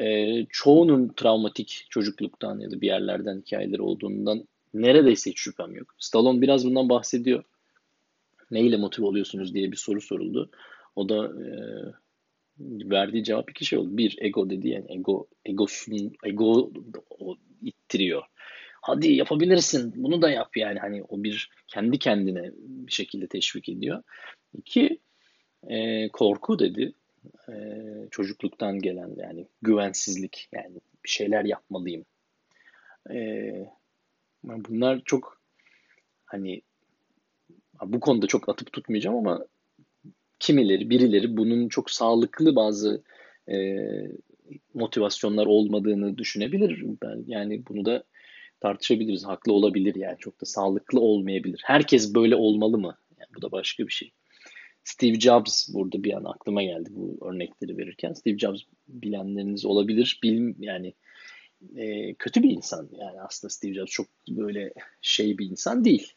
Ee, 0.00 0.46
çoğunun 0.50 1.08
travmatik 1.16 1.86
çocukluktan 1.90 2.58
ya 2.58 2.70
da 2.70 2.80
bir 2.80 2.86
yerlerden 2.86 3.40
hikayeleri 3.40 3.82
olduğundan 3.82 4.44
neredeyse 4.74 5.30
hiç 5.30 5.40
şüphem 5.40 5.76
yok. 5.76 5.94
Stallone 5.98 6.40
biraz 6.40 6.64
bundan 6.64 6.88
bahsediyor. 6.88 7.44
Neyle 8.50 8.76
motive 8.76 9.06
oluyorsunuz 9.06 9.54
diye 9.54 9.72
bir 9.72 9.76
soru 9.76 10.00
soruldu. 10.00 10.50
O 10.96 11.08
da 11.08 11.26
e, 11.26 11.48
verdiği 12.60 13.24
cevap 13.24 13.50
iki 13.50 13.64
şey 13.64 13.78
oldu. 13.78 13.96
Bir, 13.96 14.18
ego 14.20 14.50
dedi 14.50 14.68
yani 14.68 14.86
ego, 14.88 15.26
egosun, 15.44 16.12
ego 16.24 16.72
o 17.20 17.36
ittiriyor. 17.62 18.22
Hadi 18.82 19.12
yapabilirsin, 19.12 19.92
bunu 19.96 20.22
da 20.22 20.30
yap 20.30 20.56
yani. 20.56 20.78
Hani 20.78 21.02
o 21.02 21.22
bir 21.22 21.50
kendi 21.66 21.98
kendine 21.98 22.50
bir 22.56 22.92
şekilde 22.92 23.26
teşvik 23.26 23.68
ediyor. 23.68 24.02
İki, 24.54 24.98
e, 25.68 26.08
korku 26.08 26.58
dedi. 26.58 26.92
E, 27.48 27.54
çocukluktan 28.10 28.78
gelen 28.78 29.14
yani 29.16 29.46
güvensizlik 29.62 30.48
yani 30.52 30.74
bir 31.04 31.08
şeyler 31.08 31.44
yapmalıyım. 31.44 32.04
E, 33.10 33.16
bunlar 34.44 35.02
çok 35.04 35.40
hani 36.24 36.62
bu 37.84 38.00
konuda 38.00 38.26
çok 38.26 38.48
atıp 38.48 38.72
tutmayacağım 38.72 39.16
ama 39.16 39.44
kimileri, 40.40 40.90
birileri 40.90 41.36
bunun 41.36 41.68
çok 41.68 41.90
sağlıklı 41.90 42.56
bazı 42.56 43.02
e, 43.48 43.76
motivasyonlar 44.74 45.46
olmadığını 45.46 46.18
düşünebilir. 46.18 46.84
Ben 47.02 47.24
yani 47.26 47.66
bunu 47.68 47.84
da 47.84 48.04
tartışabiliriz. 48.60 49.24
Haklı 49.24 49.52
olabilir 49.52 49.94
yani. 49.94 50.16
Çok 50.18 50.40
da 50.40 50.46
sağlıklı 50.46 51.00
olmayabilir. 51.00 51.60
Herkes 51.64 52.14
böyle 52.14 52.36
olmalı 52.36 52.78
mı? 52.78 52.98
Yani 53.18 53.28
bu 53.36 53.42
da 53.42 53.52
başka 53.52 53.86
bir 53.86 53.92
şey. 53.92 54.12
Steve 54.84 55.20
Jobs 55.20 55.68
burada 55.74 56.04
bir 56.04 56.12
an 56.12 56.24
aklıma 56.24 56.62
geldi 56.62 56.88
bu 56.92 57.28
örnekleri 57.28 57.78
verirken. 57.78 58.12
Steve 58.12 58.38
Jobs 58.38 58.60
bilenleriniz 58.88 59.64
olabilir. 59.64 60.20
Bilim 60.22 60.56
yani 60.58 60.94
e, 61.76 62.14
kötü 62.14 62.42
bir 62.42 62.50
insan. 62.50 62.88
Yani 62.92 63.20
aslında 63.20 63.50
Steve 63.50 63.74
Jobs 63.74 63.90
çok 63.90 64.06
böyle 64.28 64.72
şey 65.02 65.38
bir 65.38 65.50
insan 65.50 65.84
değil 65.84 66.12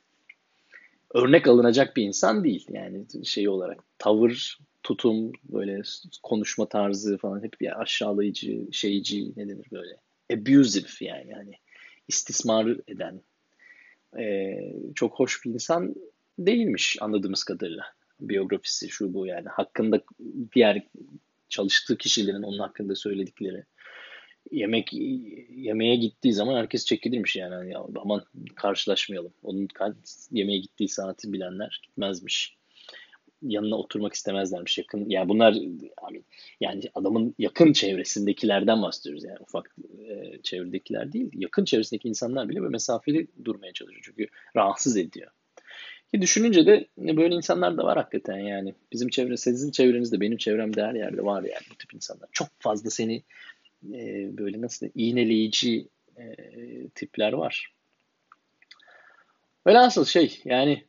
örnek 1.13 1.47
alınacak 1.47 1.97
bir 1.97 2.03
insan 2.03 2.43
değil. 2.43 2.67
Yani 2.69 3.05
şey 3.25 3.49
olarak 3.49 3.83
tavır, 3.97 4.59
tutum, 4.83 5.31
böyle 5.43 5.81
konuşma 6.23 6.69
tarzı 6.69 7.17
falan 7.17 7.43
hep 7.43 7.61
bir 7.61 7.81
aşağılayıcı, 7.81 8.67
şeyci 8.71 9.33
ne 9.37 9.49
denir 9.49 9.67
böyle 9.71 9.97
abusive 10.33 10.87
yani 10.99 11.33
hani 11.33 11.53
istismar 12.07 12.77
eden 12.87 13.21
e, 14.19 14.55
çok 14.95 15.19
hoş 15.19 15.45
bir 15.45 15.49
insan 15.49 15.95
değilmiş 16.39 16.97
anladığımız 17.01 17.43
kadarıyla. 17.43 17.83
Biyografisi 18.19 18.89
şu 18.89 19.13
bu 19.13 19.25
yani 19.25 19.47
hakkında 19.49 20.01
diğer 20.55 20.87
çalıştığı 21.49 21.97
kişilerin 21.97 22.43
onun 22.43 22.59
hakkında 22.59 22.95
söyledikleri 22.95 23.63
yemek 24.53 24.93
yemeğe 25.55 25.95
gittiği 25.95 26.33
zaman 26.33 26.55
herkes 26.55 26.85
çekilirmiş 26.85 27.35
yani. 27.35 27.71
yani 27.71 27.85
aman 28.01 28.23
karşılaşmayalım. 28.55 29.33
Onun 29.43 29.67
yemeğe 30.31 30.59
gittiği 30.59 30.87
saati 30.87 31.33
bilenler 31.33 31.81
gitmezmiş. 31.83 32.57
Yanına 33.41 33.75
oturmak 33.75 34.13
istemezlermiş 34.13 34.77
yakın. 34.77 35.09
Yani 35.09 35.29
bunlar 35.29 35.55
yani 36.59 36.81
adamın 36.95 37.35
yakın 37.37 37.73
çevresindekilerden 37.73 38.81
bahsediyoruz 38.81 39.23
yani 39.23 39.37
ufak 39.39 39.75
e, 40.09 40.41
çevredekiler 40.43 41.13
değil. 41.13 41.29
Yakın 41.33 41.65
çevresindeki 41.65 42.07
insanlar 42.07 42.49
bile 42.49 42.61
böyle 42.61 42.71
mesafeli 42.71 43.27
durmaya 43.45 43.73
çalışıyor 43.73 44.01
çünkü 44.05 44.27
rahatsız 44.55 44.97
ediyor. 44.97 45.31
Ki 46.13 46.21
düşününce 46.21 46.65
de 46.65 46.87
böyle 46.97 47.35
insanlar 47.35 47.77
da 47.77 47.83
var 47.83 47.97
hakikaten 47.97 48.37
yani. 48.37 48.73
Bizim 48.91 49.09
çevre, 49.09 49.37
sizin 49.37 49.71
çevrenizde, 49.71 50.21
benim 50.21 50.37
çevremde 50.37 50.83
her 50.83 50.93
yerde 50.93 51.25
var 51.25 51.43
yani 51.43 51.63
bu 51.71 51.75
tip 51.75 51.93
insanlar. 51.93 52.29
Çok 52.31 52.47
fazla 52.59 52.89
seni 52.89 53.23
e, 53.93 54.29
böyle 54.37 54.61
nasıl 54.61 54.87
iğneleyici 54.95 55.87
e, 56.17 56.23
tipler 56.95 57.33
var. 57.33 57.73
Velhasıl 59.67 60.05
şey 60.05 60.41
yani 60.45 60.83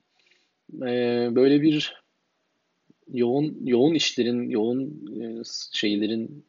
e, 0.83 1.29
böyle 1.35 1.63
bir 1.63 2.05
yoğun 3.13 3.67
yoğun 3.67 3.95
işlerin, 3.95 4.49
yoğun 4.49 5.07
e, 5.21 5.43
şeylerin 5.73 6.45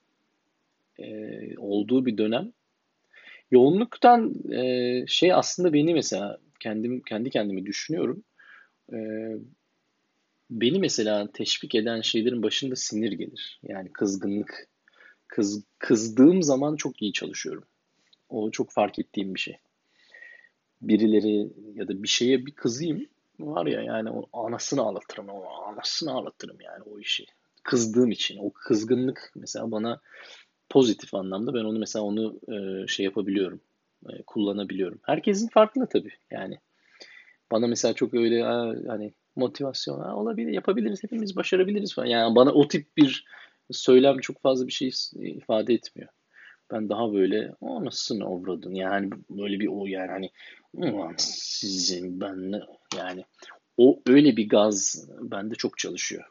e, 0.99 1.57
olduğu 1.57 2.05
bir 2.05 2.17
dönem. 2.17 2.51
Yoğunluktan 3.51 4.33
e, 4.51 5.03
şey 5.07 5.33
aslında 5.33 5.73
beni 5.73 5.93
mesela 5.93 6.37
kendim 6.59 7.01
kendi 7.01 7.29
kendimi 7.29 7.65
düşünüyorum. 7.65 8.23
E, 8.93 8.97
beni 10.49 10.79
mesela 10.79 11.31
teşvik 11.33 11.75
eden 11.75 12.01
şeylerin 12.01 12.43
başında 12.43 12.75
sinir 12.75 13.11
gelir. 13.11 13.59
Yani 13.63 13.93
kızgınlık. 13.93 14.67
Kız, 15.27 15.63
kızdığım 15.79 16.43
zaman 16.43 16.75
çok 16.75 17.01
iyi 17.01 17.13
çalışıyorum. 17.13 17.63
O 18.29 18.51
çok 18.51 18.71
fark 18.71 18.99
ettiğim 18.99 19.35
bir 19.35 19.39
şey. 19.39 19.57
Birileri 20.81 21.49
ya 21.75 21.87
da 21.87 22.03
bir 22.03 22.07
şeye 22.07 22.45
bir 22.45 22.51
kızayım 22.51 23.07
var 23.39 23.65
ya 23.65 23.81
yani 23.81 24.09
o 24.09 24.45
anasını 24.45 24.81
ağlatırım 24.81 25.29
o 25.29 25.43
anasını 25.67 26.11
ağlatırım 26.11 26.57
yani 26.61 26.83
o 26.83 26.99
işi. 26.99 27.25
Kızdığım 27.63 28.11
için 28.11 28.37
o 28.37 28.51
kızgınlık 28.51 29.31
mesela 29.35 29.71
bana 29.71 30.01
pozitif 30.69 31.13
anlamda 31.13 31.53
ben 31.53 31.63
onu 31.63 31.79
mesela 31.79 32.05
onu 32.05 32.39
e, 32.53 32.87
şey 32.87 33.05
yapabiliyorum. 33.05 33.61
E, 34.09 34.23
kullanabiliyorum. 34.23 34.99
Herkesin 35.03 35.47
farklı 35.47 35.87
tabii 35.87 36.13
yani. 36.31 36.59
Bana 37.51 37.67
mesela 37.67 37.93
çok 37.93 38.13
öyle 38.13 38.43
hani 38.87 39.13
motivasyon 39.35 39.99
olabilir, 39.99 40.51
yapabiliriz, 40.51 41.03
hepimiz 41.03 41.35
başarabiliriz 41.35 41.95
falan. 41.95 42.07
Yani 42.07 42.35
bana 42.35 42.51
o 42.51 42.67
tip 42.67 42.97
bir 42.97 43.25
söylem 43.71 44.19
çok 44.19 44.41
fazla 44.41 44.67
bir 44.67 44.71
şey 44.71 44.91
ifade 45.15 45.73
etmiyor. 45.73 46.09
Ben 46.71 46.89
daha 46.89 47.13
böyle 47.13 47.53
anasını 47.61 48.25
avradın 48.25 48.73
yani 48.73 49.09
böyle 49.29 49.59
bir 49.59 49.67
o 49.67 49.85
yani 49.85 50.11
hani 50.11 50.29
ulan 50.73 51.13
sizin 51.17 52.21
ben 52.21 52.61
yani 52.97 53.25
o 53.77 53.99
öyle 54.07 54.37
bir 54.37 54.49
gaz 54.49 55.07
bende 55.21 55.55
çok 55.55 55.77
çalışıyor. 55.77 56.23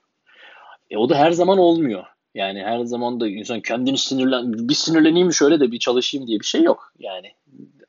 E 0.90 0.96
o 0.96 1.08
da 1.08 1.18
her 1.18 1.32
zaman 1.32 1.58
olmuyor. 1.58 2.04
Yani 2.34 2.62
her 2.62 2.84
zaman 2.84 3.20
da 3.20 3.28
insan 3.28 3.60
kendini 3.60 3.98
sinirlen 3.98 4.52
bir 4.52 4.74
sinirleneyim 4.74 5.32
şöyle 5.32 5.60
de 5.60 5.72
bir 5.72 5.78
çalışayım 5.78 6.26
diye 6.26 6.40
bir 6.40 6.44
şey 6.44 6.62
yok. 6.62 6.92
Yani 6.98 7.32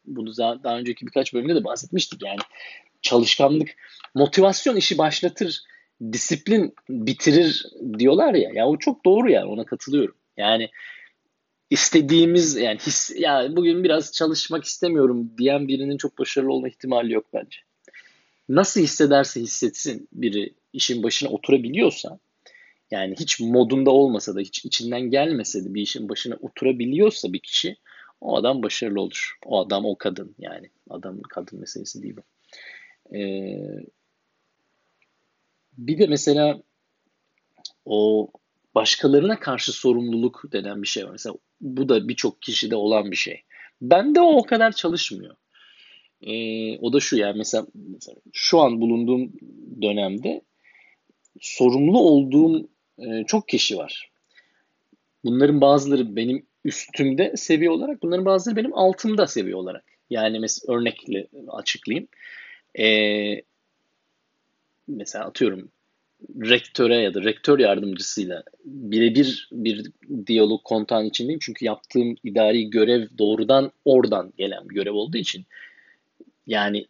bunu 0.06 0.38
daha 0.38 0.78
önceki 0.78 1.08
birkaç 1.08 1.34
bölümde 1.34 1.56
de 1.56 1.64
bahsetmiştik. 1.64 2.24
Yani 2.24 2.40
çalışkanlık, 3.02 3.70
motivasyon 4.16 4.76
işi 4.76 4.98
başlatır, 4.98 5.64
disiplin 6.12 6.74
bitirir 6.90 7.66
diyorlar 8.00 8.34
ya. 8.34 8.50
Ya 8.54 8.68
o 8.68 8.78
çok 8.78 9.06
doğru 9.06 9.32
yani 9.32 9.46
ona 9.46 9.66
katılıyorum. 9.66 10.16
Yani 10.38 10.70
istediğimiz 11.70 12.56
yani 12.56 12.80
his 12.80 13.12
ya 13.18 13.48
bugün 13.56 13.84
biraz 13.84 14.12
çalışmak 14.12 14.64
istemiyorum 14.64 15.32
diyen 15.38 15.68
birinin 15.68 15.98
çok 15.98 16.20
başarılı 16.20 16.54
olma 16.54 16.68
ihtimali 16.68 17.14
yok 17.14 17.26
bence. 17.34 17.58
Nasıl 18.50 18.82
hissederse 18.82 19.42
hissetsin 19.42 20.08
biri 20.14 20.54
işin 20.74 21.04
başına 21.04 21.30
oturabiliyorsa 21.30 22.20
yani 22.92 23.16
hiç 23.20 23.40
modunda 23.40 23.92
olmasa 23.92 24.36
da 24.36 24.40
hiç 24.40 24.66
içinden 24.66 25.02
gelmese 25.02 25.66
de 25.66 25.74
bir 25.74 25.82
işin 25.82 26.10
başına 26.10 26.36
oturabiliyorsa 26.42 27.34
bir 27.34 27.40
kişi 27.40 27.78
o 28.22 28.38
adam 28.38 28.64
başarılı 28.64 29.02
olur. 29.02 29.38
O 29.46 29.60
adam 29.66 29.86
o 29.86 29.96
kadın 29.98 30.36
yani 30.40 30.70
adam 30.90 31.22
kadın 31.22 31.60
meselesi 31.60 32.04
değil 32.04 32.16
bu. 32.18 32.24
Ee, 33.18 33.86
bir 35.78 36.00
de 36.00 36.08
mesela 36.08 36.62
o 37.86 38.30
başkalarına 38.76 39.40
karşı 39.40 39.72
sorumluluk 39.72 40.44
denen 40.54 40.82
bir 40.82 40.88
şey 40.88 41.06
var. 41.06 41.12
Mesela 41.12 41.36
bu 41.62 41.90
da 41.90 42.08
birçok 42.08 42.42
kişide 42.42 42.76
olan 42.76 43.12
bir 43.12 43.16
şey. 43.16 43.42
Bende 43.82 44.22
o 44.22 44.38
o 44.38 44.44
kadar 44.44 44.72
çalışmıyor. 44.72 45.36
Ee, 46.22 46.78
o 46.78 46.94
da 46.94 47.00
şu 47.00 47.18
yani 47.18 47.38
mesela, 47.38 47.68
mesela 47.76 48.18
şu 48.34 48.60
an 48.60 48.82
bulunduğum 48.82 49.34
dönemde 49.82 50.42
sorumlu 51.42 52.00
olduğum 52.00 52.70
e, 53.00 53.24
çok 53.28 53.48
kişi 53.48 53.78
var. 53.78 54.12
Bunların 55.26 55.62
bazıları 55.62 56.16
benim 56.16 56.46
üstümde 56.66 57.34
seviye 57.38 57.70
olarak, 57.70 58.02
bunların 58.02 58.26
bazıları 58.26 58.56
benim 58.56 58.74
altımda 58.74 59.28
seviye 59.28 59.56
olarak. 59.56 59.84
Yani 60.10 60.40
mesela 60.40 60.76
örnekle 60.76 61.28
açıklayayım. 61.48 62.08
Ee, 62.80 63.42
mesela 64.88 65.26
atıyorum 65.26 65.72
rektöre 66.42 66.96
ya 66.96 67.14
da 67.14 67.22
rektör 67.22 67.60
yardımcısıyla 67.60 68.44
birebir 68.66 69.50
bir 69.52 69.92
diyalog 70.28 70.64
kontağın 70.64 71.06
içindeyim. 71.06 71.40
Çünkü 71.40 71.66
yaptığım 71.66 72.16
idari 72.24 72.70
görev 72.70 73.08
doğrudan 73.18 73.72
oradan 73.86 74.34
gelen 74.38 74.70
bir 74.70 74.76
görev 74.76 74.94
olduğu 74.94 75.18
için 75.18 75.46
yani 76.48 76.88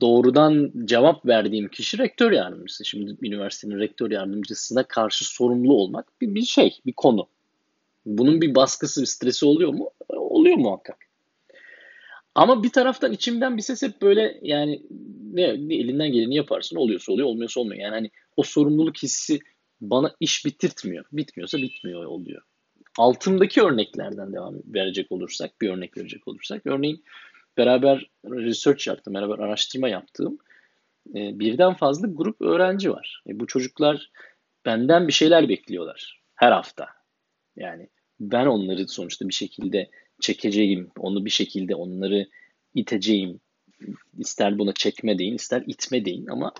doğrudan 0.00 0.72
cevap 0.84 1.26
verdiğim 1.26 1.68
kişi 1.68 1.98
rektör 1.98 2.32
yardımcısı. 2.32 2.84
Şimdi 2.84 3.16
üniversitenin 3.22 3.78
rektör 3.78 4.10
yardımcısına 4.10 4.82
karşı 4.82 5.24
sorumlu 5.24 5.72
olmak 5.72 6.20
bir, 6.20 6.34
bir 6.34 6.42
şey, 6.42 6.78
bir 6.86 6.92
konu. 6.92 7.28
Bunun 8.06 8.40
bir 8.40 8.54
baskısı, 8.54 9.00
bir 9.00 9.06
stresi 9.06 9.46
oluyor 9.46 9.72
mu? 9.72 9.90
Oluyor 10.08 10.56
muhakkak. 10.56 11.07
Ama 12.34 12.62
bir 12.62 12.70
taraftan 12.70 13.12
içimden 13.12 13.56
bir 13.56 13.62
ses 13.62 13.82
hep 13.82 14.02
böyle 14.02 14.38
yani 14.42 14.82
ne, 15.32 15.68
ne 15.68 15.74
elinden 15.74 16.12
geleni 16.12 16.34
yaparsın 16.34 16.76
oluyorsa 16.76 17.12
oluyor 17.12 17.28
olmuyorsa 17.28 17.60
olmuyor. 17.60 17.82
Yani 17.82 17.94
hani 17.94 18.10
o 18.36 18.42
sorumluluk 18.42 19.02
hissi 19.02 19.38
bana 19.80 20.14
iş 20.20 20.44
bitirtmiyor. 20.44 21.04
Bitmiyorsa 21.12 21.58
bitmiyor 21.58 22.04
oluyor. 22.04 22.42
Altımdaki 22.98 23.62
örneklerden 23.62 24.32
devam 24.32 24.54
verecek 24.66 25.12
olursak, 25.12 25.60
bir 25.60 25.70
örnek 25.70 25.96
verecek 25.96 26.28
olursak. 26.28 26.62
Örneğin 26.66 27.04
beraber 27.56 28.10
research 28.24 28.88
yaptım, 28.88 29.14
beraber 29.14 29.38
araştırma 29.38 29.88
yaptığım 29.88 30.38
e, 31.14 31.38
birden 31.38 31.74
fazla 31.74 32.08
grup 32.08 32.40
öğrenci 32.40 32.90
var. 32.90 33.22
E, 33.28 33.40
bu 33.40 33.46
çocuklar 33.46 34.10
benden 34.64 35.08
bir 35.08 35.12
şeyler 35.12 35.48
bekliyorlar 35.48 36.22
her 36.34 36.52
hafta. 36.52 36.86
Yani 37.56 37.88
ben 38.20 38.46
onları 38.46 38.88
sonuçta 38.88 39.28
bir 39.28 39.34
şekilde 39.34 39.90
çekeceğim, 40.20 40.90
onu 40.98 41.24
bir 41.24 41.30
şekilde 41.30 41.74
onları 41.74 42.26
iteceğim. 42.74 43.40
İster 44.18 44.58
buna 44.58 44.72
çekme 44.72 45.18
deyin, 45.18 45.34
ister 45.34 45.62
itme 45.66 46.04
deyin 46.04 46.26
ama 46.26 46.52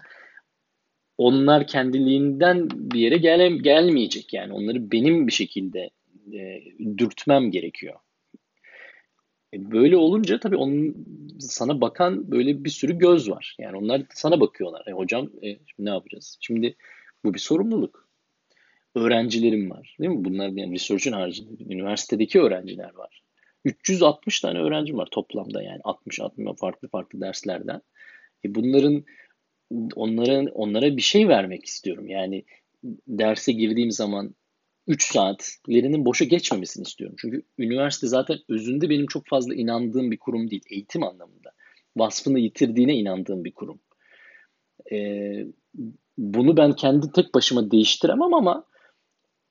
onlar 1.18 1.66
kendiliğinden 1.66 2.68
bir 2.70 3.00
yere 3.00 3.16
gele, 3.16 3.48
gelmeyecek. 3.48 4.32
Yani 4.32 4.52
onları 4.52 4.92
benim 4.92 5.26
bir 5.26 5.32
şekilde 5.32 5.90
e, 6.32 6.62
dürtmem 6.98 7.50
gerekiyor. 7.50 7.94
E, 9.54 9.70
böyle 9.70 9.96
olunca 9.96 10.40
tabii 10.40 10.56
onun 10.56 11.06
sana 11.40 11.80
bakan 11.80 12.30
böyle 12.30 12.64
bir 12.64 12.70
sürü 12.70 12.98
göz 12.98 13.30
var. 13.30 13.56
Yani 13.58 13.76
onlar 13.76 14.02
sana 14.14 14.40
bakıyorlar. 14.40 14.86
E, 14.86 14.92
hocam 14.92 15.30
e, 15.42 15.46
şimdi 15.46 15.64
ne 15.78 15.90
yapacağız? 15.90 16.38
Şimdi 16.40 16.76
bu 17.24 17.34
bir 17.34 17.38
sorumluluk. 17.38 18.08
Öğrencilerim 18.94 19.70
var. 19.70 19.96
Değil 20.00 20.10
mi? 20.10 20.24
Bunlar 20.24 20.48
yani 20.48 20.74
research'ın 20.74 21.12
haricinde 21.12 21.74
üniversitedeki 21.74 22.40
öğrenciler 22.40 22.94
var. 22.94 23.22
360 23.64 24.40
tane 24.40 24.58
öğrencim 24.58 24.98
var 24.98 25.08
toplamda 25.10 25.62
yani 25.62 25.80
60 25.84 26.20
60 26.20 26.58
farklı 26.60 26.88
farklı 26.88 27.20
derslerden. 27.20 27.82
E 28.44 28.54
bunların 28.54 29.04
onlara 29.94 30.52
onlara 30.52 30.96
bir 30.96 31.02
şey 31.02 31.28
vermek 31.28 31.64
istiyorum. 31.64 32.08
Yani 32.08 32.44
derse 33.08 33.52
girdiğim 33.52 33.90
zaman 33.90 34.34
3 34.86 35.12
saatlerinin 35.12 36.04
boşa 36.04 36.24
geçmemesini 36.24 36.82
istiyorum. 36.82 37.16
Çünkü 37.20 37.42
üniversite 37.58 38.06
zaten 38.06 38.38
özünde 38.48 38.90
benim 38.90 39.06
çok 39.06 39.26
fazla 39.26 39.54
inandığım 39.54 40.10
bir 40.10 40.18
kurum 40.18 40.50
değil. 40.50 40.62
Eğitim 40.70 41.02
anlamında. 41.02 41.52
Vasfını 41.96 42.38
yitirdiğine 42.38 42.94
inandığım 42.94 43.44
bir 43.44 43.52
kurum. 43.52 43.80
Ee, 44.92 45.46
bunu 46.18 46.56
ben 46.56 46.72
kendi 46.72 47.12
tek 47.12 47.34
başıma 47.34 47.70
değiştiremem 47.70 48.34
ama 48.34 48.64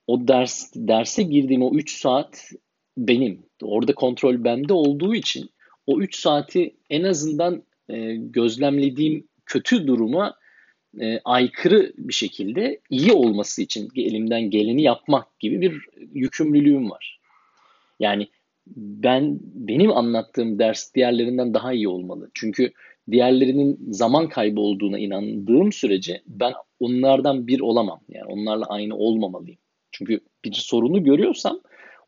o 0.06 0.28
ders 0.28 0.72
derse 0.74 1.22
girdiğim 1.22 1.62
o 1.62 1.74
3 1.74 2.00
saat 2.00 2.50
benim. 2.98 3.47
Orada 3.62 3.94
kontrol 3.94 4.44
bende 4.44 4.72
olduğu 4.72 5.14
için 5.14 5.50
o 5.86 6.00
3 6.00 6.16
saati 6.16 6.76
en 6.90 7.02
azından 7.02 7.62
e, 7.88 8.14
gözlemlediğim 8.16 9.28
kötü 9.46 9.86
duruma 9.86 10.34
e, 11.00 11.20
aykırı 11.24 11.92
bir 11.98 12.12
şekilde 12.12 12.80
iyi 12.90 13.12
olması 13.12 13.62
için 13.62 13.88
elimden 13.96 14.50
geleni 14.50 14.82
yapmak 14.82 15.40
gibi 15.40 15.60
bir 15.60 15.86
yükümlülüğüm 16.14 16.90
var. 16.90 17.20
Yani 18.00 18.28
ben 18.76 19.38
benim 19.42 19.92
anlattığım 19.92 20.58
ders 20.58 20.94
diğerlerinden 20.94 21.54
daha 21.54 21.72
iyi 21.72 21.88
olmalı. 21.88 22.30
Çünkü 22.34 22.72
diğerlerinin 23.10 23.78
zaman 23.90 24.28
kaybı 24.28 24.60
olduğuna 24.60 24.98
inandığım 24.98 25.72
sürece 25.72 26.22
ben 26.26 26.52
onlardan 26.80 27.46
bir 27.46 27.60
olamam. 27.60 28.00
Yani 28.08 28.24
onlarla 28.24 28.66
aynı 28.66 28.96
olmamalıyım. 28.96 29.58
Çünkü 29.92 30.20
bir 30.44 30.52
sorunu 30.52 31.04
görüyorsam 31.04 31.60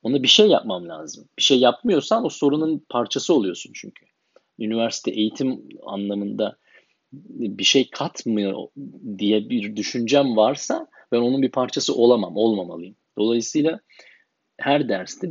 ona 0.02 0.22
bir 0.22 0.28
şey 0.28 0.46
yapmam 0.46 0.88
lazım. 0.88 1.28
Bir 1.38 1.42
şey 1.42 1.58
yapmıyorsan 1.58 2.24
o 2.24 2.28
sorunun 2.28 2.84
parçası 2.88 3.34
oluyorsun 3.34 3.72
çünkü. 3.74 4.06
Üniversite 4.58 5.10
eğitim 5.10 5.68
anlamında 5.86 6.56
bir 7.12 7.64
şey 7.64 7.90
katmıyor 7.90 8.68
diye 9.18 9.50
bir 9.50 9.76
düşüncem 9.76 10.36
varsa 10.36 10.86
ben 11.12 11.18
onun 11.18 11.42
bir 11.42 11.50
parçası 11.50 11.94
olamam, 11.94 12.36
olmamalıyım. 12.36 12.96
Dolayısıyla 13.18 13.80
her 14.58 14.88
derste 14.88 15.28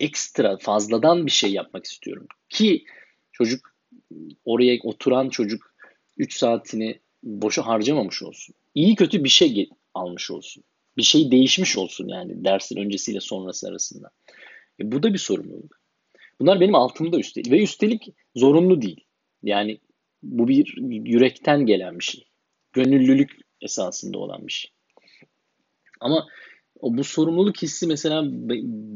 ekstra 0.00 0.56
fazladan 0.56 1.26
bir 1.26 1.30
şey 1.30 1.52
yapmak 1.52 1.84
istiyorum. 1.84 2.26
Ki 2.48 2.84
çocuk 3.32 3.74
oraya 4.44 4.78
oturan 4.82 5.28
çocuk 5.28 5.74
3 6.16 6.36
saatini 6.36 7.00
boşa 7.22 7.66
harcamamış 7.66 8.22
olsun. 8.22 8.54
İyi 8.74 8.94
kötü 8.94 9.24
bir 9.24 9.28
şey 9.28 9.70
almış 9.94 10.30
olsun. 10.30 10.64
Bir 10.98 11.02
şey 11.02 11.30
değişmiş 11.30 11.78
olsun 11.78 12.08
yani 12.08 12.44
dersin 12.44 12.76
öncesiyle 12.76 13.20
sonrası 13.20 13.68
arasında. 13.68 14.10
E 14.80 14.92
bu 14.92 15.02
da 15.02 15.12
bir 15.12 15.18
sorumluluk. 15.18 15.80
Bunlar 16.40 16.60
benim 16.60 16.74
altımda 16.74 17.18
üstelik. 17.18 17.50
Ve 17.50 17.62
üstelik 17.62 18.08
zorunlu 18.36 18.82
değil. 18.82 19.04
Yani 19.42 19.78
bu 20.22 20.48
bir 20.48 20.74
yürekten 21.06 21.66
gelen 21.66 21.98
bir 21.98 22.04
şey. 22.04 22.24
Gönüllülük 22.72 23.30
esasında 23.60 24.18
olan 24.18 24.46
bir 24.46 24.52
şey. 24.52 24.70
Ama 26.00 26.26
o 26.80 26.96
bu 26.96 27.04
sorumluluk 27.04 27.62
hissi 27.62 27.86
mesela 27.86 28.22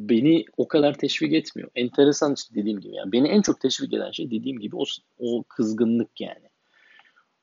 beni 0.08 0.44
o 0.56 0.68
kadar 0.68 0.98
teşvik 0.98 1.32
etmiyor. 1.32 1.70
Enteresan 1.74 2.34
işte 2.34 2.54
dediğim 2.54 2.80
gibi 2.80 2.94
yani 2.94 3.12
beni 3.12 3.28
en 3.28 3.42
çok 3.42 3.60
teşvik 3.60 3.92
eden 3.92 4.10
şey 4.10 4.30
dediğim 4.30 4.58
gibi 4.58 4.76
o, 4.76 4.84
o 5.18 5.44
kızgınlık 5.48 6.20
yani. 6.20 6.48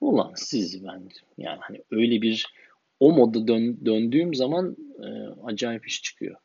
Ulan 0.02 0.34
siz 0.36 0.84
ben 0.84 1.10
yani 1.38 1.60
hani 1.62 1.84
öyle 1.92 2.22
bir 2.22 2.46
o 3.00 3.12
modda 3.12 3.48
dön, 3.48 3.86
döndüğüm 3.86 4.36
zaman 4.36 4.78
e, 5.04 5.08
acayip 5.44 5.88
iş 5.88 6.04
çıkıyor. 6.04 6.36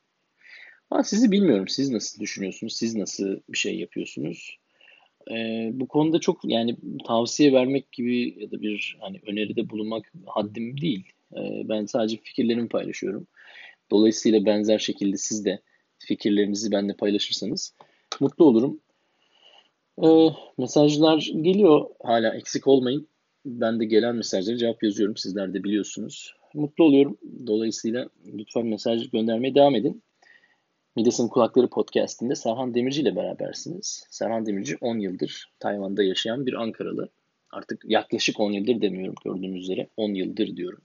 Ama 0.90 1.04
sizi 1.04 1.32
bilmiyorum. 1.32 1.68
Siz 1.68 1.90
nasıl 1.90 2.20
düşünüyorsunuz? 2.20 2.76
Siz 2.76 2.94
nasıl 2.94 3.40
bir 3.48 3.58
şey 3.58 3.78
yapıyorsunuz? 3.78 4.58
E, 5.30 5.70
bu 5.72 5.88
konuda 5.88 6.18
çok 6.20 6.44
yani 6.44 6.76
tavsiye 7.06 7.52
vermek 7.52 7.92
gibi 7.92 8.42
ya 8.42 8.50
da 8.50 8.62
bir 8.62 8.96
hani 9.00 9.20
öneride 9.26 9.70
bulunmak 9.70 10.12
haddim 10.26 10.80
değil. 10.80 11.04
E, 11.36 11.62
ben 11.68 11.86
sadece 11.86 12.16
fikirlerimi 12.16 12.68
paylaşıyorum. 12.68 13.26
Dolayısıyla 13.90 14.44
benzer 14.44 14.78
şekilde 14.78 15.16
siz 15.16 15.44
de 15.44 15.60
fikirlerinizi 15.98 16.72
benimle 16.72 16.96
paylaşırsanız 16.96 17.74
mutlu 18.20 18.44
olurum. 18.44 18.80
E, 20.02 20.08
mesajlar 20.58 21.30
geliyor 21.40 21.86
hala 22.02 22.34
eksik 22.34 22.66
olmayın. 22.66 23.08
Ben 23.46 23.80
de 23.80 23.84
gelen 23.84 24.16
mesajlara 24.16 24.56
cevap 24.56 24.82
yazıyorum. 24.82 25.16
Sizler 25.16 25.54
de 25.54 25.64
biliyorsunuz. 25.64 26.34
Mutlu 26.54 26.84
oluyorum. 26.84 27.18
Dolayısıyla 27.46 28.08
lütfen 28.26 28.66
mesaj 28.66 29.10
göndermeye 29.10 29.54
devam 29.54 29.74
edin. 29.74 30.02
Midas'ın 30.96 31.28
Kulakları 31.28 31.68
podcastinde 31.68 32.34
Serhan 32.34 32.74
Demirci 32.74 33.00
ile 33.00 33.16
berabersiniz. 33.16 34.06
Serhan 34.10 34.46
Demirci 34.46 34.76
10 34.80 34.98
yıldır 34.98 35.52
Tayvan'da 35.60 36.02
yaşayan 36.02 36.46
bir 36.46 36.54
Ankaralı. 36.54 37.08
Artık 37.50 37.82
yaklaşık 37.84 38.40
10 38.40 38.52
yıldır 38.52 38.80
demiyorum 38.80 39.14
gördüğünüz 39.24 39.62
üzere 39.62 39.88
10 39.96 40.14
yıldır 40.14 40.56
diyorum. 40.56 40.82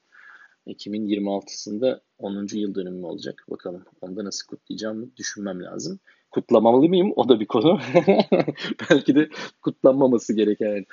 Ekim'in 0.68 1.08
26'sında 1.08 2.02
10. 2.18 2.58
yıl 2.58 2.76
dönümü 2.76 3.06
olacak. 3.06 3.46
Bakalım 3.50 3.84
onda 4.02 4.26
nasıl 4.26 4.48
kutlayacağımı 4.48 5.16
düşünmem 5.18 5.64
lazım. 5.64 6.00
Kutlamalı 6.32 6.90
mıyım? 6.90 7.14
O 7.16 7.30
da 7.30 7.40
bir 7.40 7.46
konu. 7.46 7.80
Belki 8.90 9.16
de 9.16 9.30
kutlanmaması 9.62 10.34
gereken. 10.34 10.86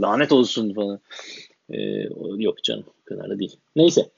Lanet 0.00 0.32
olsun 0.32 0.74
falan. 0.74 1.00
Ee, 1.72 2.08
yok 2.36 2.64
canım. 2.64 2.84
O 3.02 3.04
kadar 3.04 3.30
da 3.30 3.38
değil. 3.38 3.56
Neyse. 3.76 4.10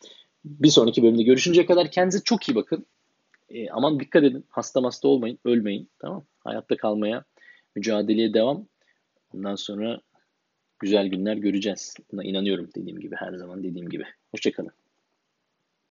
Bir 0.45 0.69
sonraki 0.69 1.03
bölümde 1.03 1.23
görüşünceye 1.23 1.67
kadar 1.67 1.91
kendinize 1.91 2.21
çok 2.25 2.49
iyi 2.49 2.55
bakın. 2.55 2.87
E, 3.49 3.71
aman 3.71 4.01
dikkat 4.01 4.25
edin. 4.25 4.45
Hasta 4.49 4.83
hasta 4.83 5.09
olmayın. 5.09 5.39
Ölmeyin. 5.45 5.91
Tamam 5.99 6.25
Hayatta 6.45 6.77
kalmaya, 6.77 7.25
mücadeleye 7.77 8.35
devam. 8.35 8.67
Ondan 9.35 9.55
sonra 9.55 10.01
güzel 10.79 11.07
günler 11.07 11.37
göreceğiz. 11.37 11.95
Buna 12.13 12.25
inanıyorum 12.25 12.71
dediğim 12.77 13.01
gibi. 13.01 13.17
Her 13.17 13.33
zaman 13.33 13.63
dediğim 13.63 13.89
gibi. 13.89 14.05
Hoşçakalın. 14.31 14.71